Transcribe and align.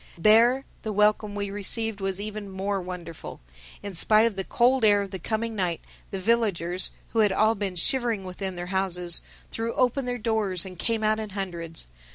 There 0.17 0.65
the 0.81 0.91
welcome 0.91 1.35
we 1.35 1.51
received 1.51 2.01
was 2.01 2.19
even 2.19 2.49
more 2.49 2.81
wonderful. 2.81 3.39
In 3.83 3.93
spite 3.93 4.25
of 4.25 4.35
the 4.35 4.43
cold 4.43 4.83
air 4.83 5.03
of 5.03 5.11
the 5.11 5.19
coming 5.19 5.55
night, 5.55 5.79
the 6.09 6.17
villagers, 6.17 6.89
who 7.09 7.19
had 7.19 7.31
all 7.31 7.53
been 7.53 7.75
shivering 7.75 8.23
within 8.25 8.55
their 8.55 8.65
houses, 8.73 9.21
threw 9.51 9.73
open 9.75 10.05
their 10.05 10.17
doors 10.17 10.65
and 10.65 10.79
came 10.79 11.03
out 11.03 11.19
in 11.19 11.29
hundreds. 11.29 11.85